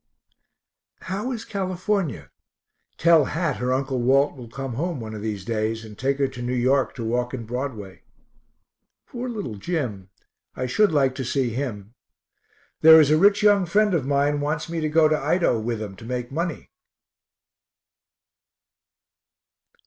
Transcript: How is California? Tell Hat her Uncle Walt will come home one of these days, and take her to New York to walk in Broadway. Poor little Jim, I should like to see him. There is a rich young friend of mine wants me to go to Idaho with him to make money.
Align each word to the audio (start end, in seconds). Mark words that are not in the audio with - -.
How 1.01 1.31
is 1.31 1.45
California? 1.45 2.31
Tell 2.97 3.25
Hat 3.25 3.57
her 3.57 3.71
Uncle 3.71 4.01
Walt 4.01 4.35
will 4.35 4.47
come 4.49 4.73
home 4.73 4.99
one 4.99 5.13
of 5.13 5.21
these 5.21 5.45
days, 5.45 5.85
and 5.85 5.95
take 5.95 6.17
her 6.17 6.27
to 6.27 6.41
New 6.41 6.55
York 6.55 6.95
to 6.95 7.05
walk 7.05 7.35
in 7.35 7.45
Broadway. 7.45 8.01
Poor 9.05 9.29
little 9.29 9.53
Jim, 9.57 10.09
I 10.55 10.65
should 10.65 10.91
like 10.91 11.13
to 11.17 11.23
see 11.23 11.51
him. 11.51 11.93
There 12.81 12.99
is 12.99 13.11
a 13.11 13.17
rich 13.19 13.43
young 13.43 13.67
friend 13.67 13.93
of 13.93 14.07
mine 14.07 14.39
wants 14.41 14.67
me 14.67 14.79
to 14.81 14.89
go 14.89 15.07
to 15.07 15.15
Idaho 15.19 15.59
with 15.59 15.79
him 15.79 15.95
to 15.97 16.05
make 16.05 16.31
money. 16.31 16.71